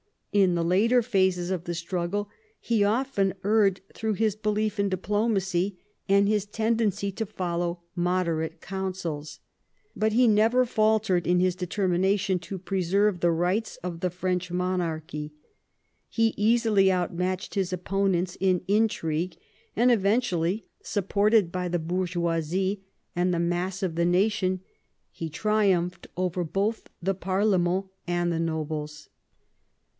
In 0.33 0.55
the 0.55 0.63
later 0.63 1.03
phases 1.03 1.51
of 1.51 1.65
the 1.65 1.75
struggle 1.75 2.29
he 2.59 2.83
often 2.83 3.35
erred 3.43 3.81
through 3.93 4.13
his 4.13 4.35
belief 4.35 4.79
in 4.79 4.89
diplomacy 4.89 5.77
and 6.07 6.27
his 6.27 6.45
tendency 6.45 7.11
to 7.11 7.25
follow 7.25 7.81
moderate 7.95 8.61
counsels. 8.61 9.41
But 9.95 10.13
he 10.13 10.27
never 10.29 10.65
faltered 10.65 11.27
in 11.27 11.39
his 11.39 11.53
determination 11.55 12.39
to 12.39 12.57
preserve 12.57 13.19
the 13.19 13.29
rights 13.29 13.75
of 13.83 13.99
the 13.99 14.09
French 14.09 14.49
monarchy; 14.49 15.33
he 16.09 16.33
easily 16.37 16.91
outmatched 16.91 17.53
his 17.53 17.71
oppo 17.71 18.09
nents 18.09 18.37
in 18.39 18.63
intrigue; 18.67 19.35
and 19.75 19.91
eventually, 19.91 20.65
supported 20.81 21.51
by 21.51 21.67
the 21.67 21.77
bowgeoisie 21.77 22.81
and 23.15 23.33
the 23.33 23.39
mass 23.39 23.83
of 23.83 23.93
the 23.95 24.05
nation, 24.05 24.61
he 25.11 25.29
triumphed 25.29 26.07
over 26.17 26.43
both 26.43 26.89
the 27.03 27.13
parlement 27.13 27.85
and 28.07 28.31
the 28.31 28.39
nobles. 28.39 29.09